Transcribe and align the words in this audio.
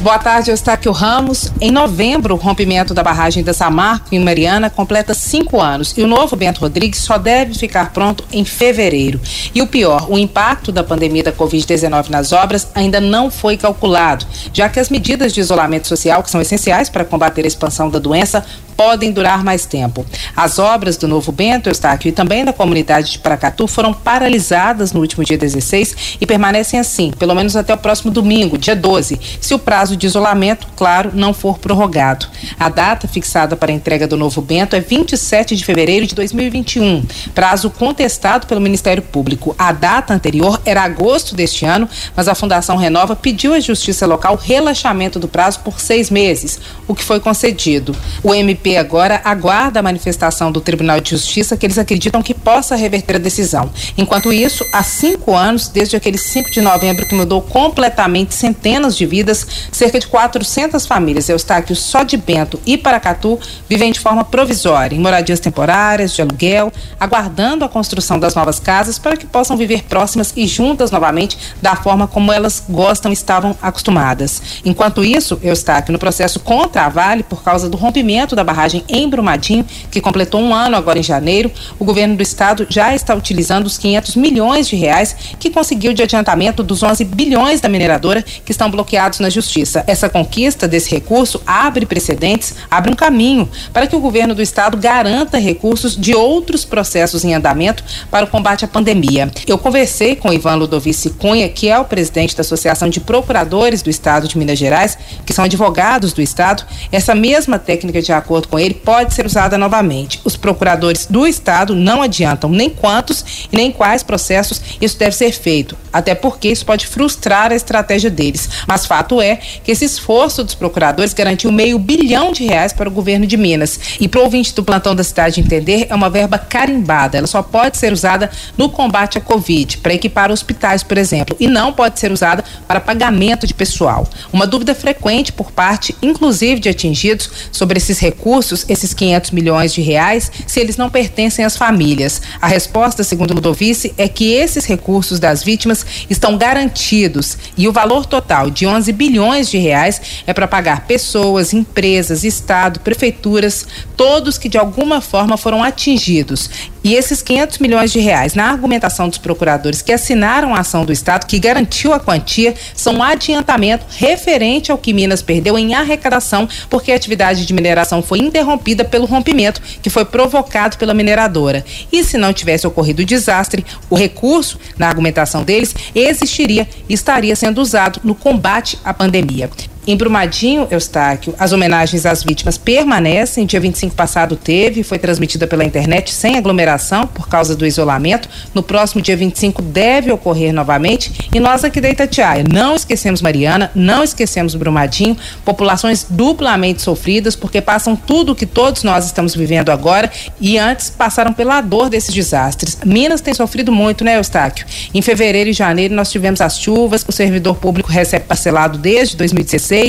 Boa 0.00 0.18
tarde, 0.18 0.50
Eustáquio 0.50 0.92
Ramos. 0.92 1.52
Em 1.60 1.70
novembro, 1.70 2.34
o 2.34 2.38
rompimento 2.38 2.94
da 2.94 3.02
barragem 3.02 3.44
da 3.44 3.52
Samarco 3.52 4.14
em 4.14 4.18
Mariana 4.18 4.70
completa 4.70 5.12
cinco 5.12 5.60
anos 5.60 5.92
e 5.94 6.02
o 6.02 6.06
novo 6.06 6.34
Bento 6.36 6.62
Rodrigues 6.62 7.00
só 7.00 7.18
deve 7.18 7.52
ficar 7.52 7.92
pronto 7.92 8.24
em 8.32 8.42
fevereiro. 8.42 9.20
E 9.54 9.60
o 9.60 9.66
pior, 9.66 10.10
o 10.10 10.16
impacto 10.16 10.72
da 10.72 10.82
pandemia 10.82 11.22
da 11.22 11.32
Covid-19 11.32 12.08
nas 12.08 12.32
obras 12.32 12.66
ainda 12.74 12.98
não 12.98 13.30
foi 13.30 13.58
calculado, 13.58 14.24
já 14.54 14.70
que 14.70 14.80
as 14.80 14.88
medidas 14.88 15.34
de 15.34 15.40
isolamento 15.40 15.86
social, 15.86 16.22
que 16.22 16.30
são 16.30 16.40
essenciais 16.40 16.88
para 16.88 17.04
combater 17.04 17.44
a 17.44 17.48
expansão 17.48 17.90
da 17.90 17.98
doença, 17.98 18.42
podem 18.80 19.12
durar 19.12 19.44
mais 19.44 19.66
tempo. 19.66 20.06
As 20.34 20.58
obras 20.58 20.96
do 20.96 21.06
novo 21.06 21.30
Bento, 21.30 21.68
Eustáquio, 21.68 22.08
e 22.08 22.12
também 22.12 22.46
da 22.46 22.50
comunidade 22.50 23.12
de 23.12 23.18
Paracatu 23.18 23.66
foram 23.66 23.92
paralisadas 23.92 24.90
no 24.90 25.00
último 25.00 25.22
dia 25.22 25.36
16 25.36 26.16
e 26.18 26.24
permanecem 26.24 26.80
assim, 26.80 27.10
pelo 27.18 27.34
menos 27.34 27.56
até 27.56 27.74
o 27.74 27.76
próximo 27.76 28.10
domingo, 28.10 28.56
dia 28.56 28.74
12, 28.74 29.20
se 29.38 29.52
o 29.52 29.58
prazo 29.58 29.98
de 29.98 30.06
isolamento, 30.06 30.66
claro, 30.74 31.10
não 31.12 31.34
for 31.34 31.58
prorrogado. 31.58 32.26
A 32.58 32.70
data 32.70 33.06
fixada 33.06 33.54
para 33.54 33.70
a 33.70 33.74
entrega 33.74 34.08
do 34.08 34.16
novo 34.16 34.40
Bento 34.40 34.74
é 34.74 34.80
27 34.80 35.56
de 35.56 35.62
fevereiro 35.62 36.06
de 36.06 36.14
2021, 36.14 37.04
prazo 37.34 37.68
contestado 37.68 38.46
pelo 38.46 38.62
Ministério 38.62 39.02
Público. 39.02 39.54
A 39.58 39.72
data 39.72 40.14
anterior 40.14 40.58
era 40.64 40.84
agosto 40.84 41.34
deste 41.34 41.66
ano, 41.66 41.86
mas 42.16 42.28
a 42.28 42.34
Fundação 42.34 42.78
Renova 42.78 43.14
pediu 43.14 43.52
à 43.52 43.60
Justiça 43.60 44.06
Local 44.06 44.40
relaxamento 44.42 45.18
do 45.18 45.28
prazo 45.28 45.60
por 45.60 45.78
seis 45.78 46.08
meses, 46.08 46.58
o 46.88 46.94
que 46.94 47.04
foi 47.04 47.20
concedido. 47.20 47.94
O 48.22 48.34
MP 48.34 48.69
agora 48.76 49.20
aguarda 49.24 49.80
a 49.80 49.82
manifestação 49.82 50.52
do 50.52 50.60
Tribunal 50.60 51.00
de 51.00 51.10
Justiça 51.10 51.56
que 51.56 51.66
eles 51.66 51.78
acreditam 51.78 52.22
que 52.22 52.34
possa 52.34 52.76
reverter 52.76 53.16
a 53.16 53.18
decisão. 53.18 53.70
Enquanto 53.96 54.32
isso, 54.32 54.64
há 54.72 54.82
cinco 54.82 55.34
anos, 55.34 55.68
desde 55.68 55.96
aquele 55.96 56.18
5 56.18 56.50
de 56.50 56.60
novembro 56.60 57.06
que 57.06 57.14
mudou 57.14 57.42
completamente 57.42 58.34
centenas 58.34 58.96
de 58.96 59.06
vidas, 59.06 59.46
cerca 59.72 59.98
de 59.98 60.06
400 60.06 60.86
famílias, 60.86 61.28
Eustáquio, 61.28 61.74
só 61.74 62.02
de 62.02 62.16
Bento 62.16 62.60
e 62.64 62.78
Paracatu, 62.78 63.38
vivem 63.68 63.92
de 63.92 64.00
forma 64.00 64.24
provisória, 64.24 64.94
em 64.94 65.00
moradias 65.00 65.40
temporárias, 65.40 66.14
de 66.14 66.22
aluguel, 66.22 66.72
aguardando 66.98 67.64
a 67.64 67.68
construção 67.68 68.18
das 68.18 68.34
novas 68.34 68.60
casas 68.60 68.98
para 68.98 69.16
que 69.16 69.26
possam 69.26 69.56
viver 69.56 69.84
próximas 69.84 70.32
e 70.36 70.46
juntas 70.46 70.90
novamente 70.90 71.36
da 71.60 71.74
forma 71.74 72.06
como 72.06 72.32
elas 72.32 72.62
gostam 72.68 73.10
e 73.10 73.14
estavam 73.14 73.56
acostumadas. 73.60 74.60
Enquanto 74.64 75.04
isso, 75.04 75.38
Eustáquio, 75.42 75.92
no 75.92 75.98
processo 75.98 76.40
contra 76.40 76.84
a 76.84 76.88
Vale, 76.88 77.22
por 77.22 77.42
causa 77.42 77.68
do 77.68 77.76
rompimento 77.76 78.36
da 78.36 78.44
barragem 78.44 78.59
barragem 78.60 78.84
em 78.88 79.08
Brumadinho, 79.08 79.64
que 79.90 80.00
completou 80.00 80.40
um 80.40 80.54
ano 80.54 80.76
agora 80.76 80.98
em 80.98 81.02
janeiro, 81.02 81.50
o 81.78 81.84
governo 81.84 82.16
do 82.16 82.22
estado 82.22 82.66
já 82.68 82.94
está 82.94 83.14
utilizando 83.14 83.66
os 83.66 83.78
500 83.78 84.16
milhões 84.16 84.68
de 84.68 84.76
reais 84.76 85.16
que 85.38 85.50
conseguiu 85.50 85.94
de 85.94 86.02
adiantamento 86.02 86.62
dos 86.62 86.82
11 86.82 87.04
bilhões 87.04 87.60
da 87.60 87.68
mineradora 87.68 88.22
que 88.22 88.52
estão 88.52 88.70
bloqueados 88.70 89.18
na 89.20 89.30
justiça. 89.30 89.82
Essa 89.86 90.08
conquista 90.08 90.68
desse 90.68 90.90
recurso 90.90 91.40
abre 91.46 91.86
precedentes, 91.86 92.54
abre 92.70 92.92
um 92.92 92.96
caminho 92.96 93.48
para 93.72 93.86
que 93.86 93.96
o 93.96 94.00
governo 94.00 94.34
do 94.34 94.42
estado 94.42 94.76
garanta 94.76 95.38
recursos 95.38 95.96
de 95.96 96.14
outros 96.14 96.64
processos 96.64 97.24
em 97.24 97.34
andamento 97.34 97.82
para 98.10 98.26
o 98.26 98.28
combate 98.28 98.64
à 98.64 98.68
pandemia. 98.68 99.30
Eu 99.46 99.56
conversei 99.56 100.16
com 100.16 100.32
Ivan 100.32 100.56
Ludovici 100.56 101.10
Cunha, 101.10 101.48
que 101.48 101.68
é 101.68 101.78
o 101.78 101.84
presidente 101.84 102.36
da 102.36 102.42
Associação 102.42 102.88
de 102.88 103.00
Procuradores 103.00 103.82
do 103.82 103.90
Estado 103.90 104.28
de 104.28 104.36
Minas 104.36 104.58
Gerais, 104.58 104.98
que 105.24 105.32
são 105.32 105.44
advogados 105.44 106.12
do 106.12 106.20
estado. 106.20 106.64
Essa 106.92 107.14
mesma 107.14 107.58
técnica 107.58 108.02
de 108.02 108.12
acordo 108.12 108.39
com 108.48 108.58
ele 108.58 108.74
pode 108.74 109.14
ser 109.14 109.26
usada 109.26 109.56
novamente. 109.56 110.20
Os 110.24 110.36
procuradores 110.36 111.06
do 111.06 111.26
Estado 111.26 111.74
não 111.74 112.02
adiantam 112.02 112.50
nem 112.50 112.70
quantos 112.70 113.48
e 113.52 113.56
nem 113.56 113.70
quais 113.72 114.02
processos 114.02 114.60
isso 114.80 114.98
deve 114.98 115.16
ser 115.16 115.32
feito, 115.32 115.76
até 115.92 116.14
porque 116.14 116.48
isso 116.48 116.64
pode 116.64 116.86
frustrar 116.86 117.52
a 117.52 117.54
estratégia 117.54 118.10
deles. 118.10 118.48
Mas 118.66 118.86
fato 118.86 119.20
é 119.20 119.36
que 119.36 119.70
esse 119.70 119.84
esforço 119.84 120.42
dos 120.44 120.54
procuradores 120.54 121.12
garantiu 121.12 121.52
meio 121.52 121.78
bilhão 121.78 122.32
de 122.32 122.44
reais 122.44 122.72
para 122.72 122.88
o 122.88 122.92
governo 122.92 123.26
de 123.26 123.36
Minas. 123.36 123.78
E 124.00 124.08
para 124.08 124.20
o 124.20 124.24
ouvinte 124.24 124.54
do 124.54 124.62
plantão 124.62 124.94
da 124.94 125.04
cidade 125.04 125.40
entender, 125.40 125.86
é 125.88 125.94
uma 125.94 126.10
verba 126.10 126.38
carimbada. 126.38 127.18
Ela 127.18 127.26
só 127.26 127.42
pode 127.42 127.76
ser 127.76 127.92
usada 127.92 128.30
no 128.56 128.68
combate 128.68 129.18
à 129.18 129.20
Covid, 129.20 129.78
para 129.78 129.94
equipar 129.94 130.30
hospitais, 130.30 130.82
por 130.82 130.98
exemplo, 130.98 131.36
e 131.38 131.46
não 131.46 131.72
pode 131.72 131.98
ser 131.98 132.12
usada 132.12 132.44
para 132.66 132.80
pagamento 132.80 133.46
de 133.46 133.54
pessoal. 133.54 134.08
Uma 134.32 134.46
dúvida 134.46 134.74
frequente 134.74 135.32
por 135.32 135.50
parte, 135.50 135.94
inclusive, 136.02 136.60
de 136.60 136.68
atingidos 136.68 137.30
sobre 137.52 137.78
esses 137.78 137.98
recursos 137.98 138.64
esses 138.68 138.94
500 138.94 139.30
milhões 139.30 139.72
de 139.72 139.80
reais, 139.80 140.30
se 140.46 140.60
eles 140.60 140.76
não 140.76 140.90
pertencem 140.90 141.44
às 141.44 141.56
famílias? 141.56 142.20
A 142.40 142.46
resposta, 142.46 143.02
segundo 143.02 143.34
Ludovice, 143.34 143.92
é 143.96 144.08
que 144.08 144.32
esses 144.32 144.64
recursos 144.64 145.18
das 145.18 145.42
vítimas 145.42 145.79
estão 146.08 146.36
garantidos 146.36 147.36
e 147.56 147.68
o 147.68 147.72
valor 147.72 148.06
total 148.06 148.50
de 148.50 148.66
11 148.66 148.92
bilhões 148.92 149.50
de 149.50 149.58
reais 149.58 150.00
é 150.26 150.32
para 150.32 150.48
pagar 150.48 150.86
pessoas, 150.86 151.52
empresas, 151.52 152.24
Estado, 152.24 152.80
prefeituras, 152.80 153.66
todos 153.96 154.38
que 154.38 154.48
de 154.48 154.58
alguma 154.58 155.00
forma 155.00 155.36
foram 155.36 155.62
atingidos. 155.62 156.50
E 156.82 156.94
esses 156.94 157.20
500 157.20 157.58
milhões 157.58 157.92
de 157.92 158.00
reais, 158.00 158.34
na 158.34 158.48
argumentação 158.48 159.08
dos 159.08 159.18
procuradores 159.18 159.82
que 159.82 159.92
assinaram 159.92 160.54
a 160.54 160.60
ação 160.60 160.84
do 160.84 160.92
Estado, 160.92 161.26
que 161.26 161.38
garantiu 161.38 161.92
a 161.92 162.00
quantia, 162.00 162.54
são 162.74 162.94
um 162.94 163.02
adiantamento 163.02 163.84
referente 163.96 164.72
ao 164.72 164.78
que 164.78 164.94
Minas 164.94 165.20
perdeu 165.20 165.58
em 165.58 165.74
arrecadação, 165.74 166.48
porque 166.70 166.90
a 166.90 166.96
atividade 166.96 167.44
de 167.44 167.52
mineração 167.52 168.02
foi 168.02 168.20
interrompida 168.20 168.82
pelo 168.82 169.04
rompimento 169.04 169.60
que 169.82 169.90
foi 169.90 170.06
provocado 170.06 170.78
pela 170.78 170.94
mineradora. 170.94 171.64
E 171.92 172.02
se 172.02 172.16
não 172.16 172.32
tivesse 172.32 172.66
ocorrido 172.66 173.02
o 173.02 173.06
desastre, 173.06 173.64
o 173.90 173.94
recurso, 173.94 174.58
na 174.78 174.88
argumentação 174.88 175.42
deles, 175.42 175.74
existiria 175.94 176.66
e 176.88 176.94
estaria 176.94 177.36
sendo 177.36 177.60
usado 177.60 178.00
no 178.02 178.14
combate 178.14 178.78
à 178.82 178.94
pandemia. 178.94 179.50
Em 179.90 179.96
Brumadinho, 179.96 180.68
Eustáquio, 180.70 181.34
as 181.36 181.50
homenagens 181.50 182.06
às 182.06 182.22
vítimas 182.22 182.56
permanecem. 182.56 183.44
Dia 183.44 183.58
25 183.58 183.92
passado 183.92 184.36
teve, 184.36 184.84
foi 184.84 185.00
transmitida 185.00 185.48
pela 185.48 185.64
internet 185.64 186.14
sem 186.14 186.36
aglomeração 186.36 187.08
por 187.08 187.28
causa 187.28 187.56
do 187.56 187.66
isolamento. 187.66 188.28
No 188.54 188.62
próximo 188.62 189.02
dia 189.02 189.16
25 189.16 189.60
deve 189.60 190.12
ocorrer 190.12 190.52
novamente. 190.52 191.28
E 191.34 191.40
nós 191.40 191.64
aqui 191.64 191.80
da 191.80 191.90
Itatiaia 191.90 192.44
não 192.48 192.76
esquecemos 192.76 193.20
Mariana, 193.20 193.72
não 193.74 194.04
esquecemos 194.04 194.54
Brumadinho, 194.54 195.16
populações 195.44 196.06
duplamente 196.08 196.82
sofridas 196.82 197.34
porque 197.34 197.60
passam 197.60 197.96
tudo 197.96 198.30
o 198.30 198.36
que 198.36 198.46
todos 198.46 198.84
nós 198.84 199.06
estamos 199.06 199.34
vivendo 199.34 199.70
agora 199.70 200.08
e 200.40 200.56
antes 200.56 200.88
passaram 200.88 201.32
pela 201.32 201.60
dor 201.60 201.90
desses 201.90 202.14
desastres. 202.14 202.78
Minas 202.86 203.20
tem 203.20 203.34
sofrido 203.34 203.72
muito, 203.72 204.04
né, 204.04 204.18
Eustáquio? 204.18 204.64
Em 204.94 205.02
fevereiro 205.02 205.50
e 205.50 205.52
janeiro 205.52 205.96
nós 205.96 206.12
tivemos 206.12 206.40
as 206.40 206.60
chuvas, 206.60 207.04
o 207.08 207.10
servidor 207.10 207.56
público 207.56 207.90
recebe 207.90 208.26
parcelado 208.26 208.78
desde 208.78 209.16
2016 209.16 209.79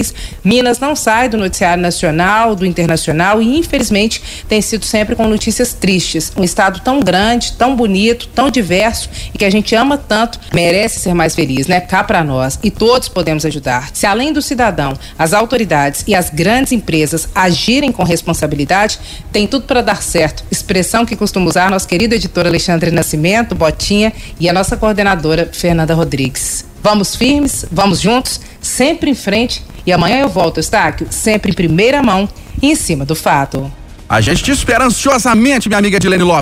Minas 0.43 0.79
não 0.79 0.95
sai 0.95 1.29
do 1.29 1.37
noticiário 1.37 1.81
nacional, 1.81 2.55
do 2.55 2.65
internacional 2.65 3.41
e, 3.41 3.57
infelizmente, 3.57 4.21
tem 4.47 4.61
sido 4.61 4.85
sempre 4.85 5.15
com 5.15 5.27
notícias 5.27 5.73
tristes. 5.73 6.31
Um 6.35 6.43
estado 6.43 6.79
tão 6.81 6.99
grande, 6.99 7.53
tão 7.53 7.75
bonito, 7.75 8.27
tão 8.27 8.49
diverso 8.49 9.09
e 9.33 9.37
que 9.37 9.45
a 9.45 9.49
gente 9.49 9.75
ama 9.75 9.97
tanto, 9.97 10.39
merece 10.53 10.99
ser 10.99 11.13
mais 11.13 11.35
feliz, 11.35 11.67
né? 11.67 11.79
Cá 11.79 12.03
para 12.03 12.23
nós. 12.23 12.59
E 12.63 12.71
todos 12.71 13.09
podemos 13.09 13.45
ajudar. 13.45 13.89
Se 13.93 14.05
além 14.05 14.33
do 14.33 14.41
cidadão, 14.41 14.93
as 15.17 15.33
autoridades 15.33 16.03
e 16.07 16.15
as 16.15 16.29
grandes 16.29 16.71
empresas 16.71 17.27
agirem 17.33 17.91
com 17.91 18.03
responsabilidade, 18.03 18.99
tem 19.31 19.47
tudo 19.47 19.65
para 19.65 19.81
dar 19.81 20.01
certo. 20.01 20.43
Expressão 20.51 21.05
que 21.05 21.15
costuma 21.15 21.47
usar 21.47 21.69
nosso 21.69 21.87
querido 21.87 22.15
editor 22.15 22.45
Alexandre 22.45 22.91
Nascimento, 22.91 23.55
Botinha, 23.55 24.13
e 24.39 24.49
a 24.49 24.53
nossa 24.53 24.77
coordenadora 24.77 25.49
Fernanda 25.51 25.93
Rodrigues. 25.93 26.65
Vamos 26.83 27.15
firmes, 27.15 27.65
vamos 27.71 28.01
juntos, 28.01 28.39
sempre 28.59 29.09
em 29.09 29.15
frente 29.15 29.63
e 29.85 29.91
amanhã 29.91 30.19
eu 30.19 30.29
volto, 30.29 30.59
Estáquio, 30.59 31.07
sempre 31.09 31.51
em 31.51 31.53
primeira 31.53 32.01
mão 32.01 32.27
e 32.61 32.71
em 32.71 32.75
cima 32.75 33.05
do 33.05 33.15
fato. 33.15 33.71
A 34.07 34.19
gente 34.19 34.43
te 34.43 34.51
espera 34.51 34.85
ansiosamente, 34.85 35.69
minha 35.69 35.79
amiga 35.79 35.99
Dilene 35.99 36.23
Lopes. 36.23 36.39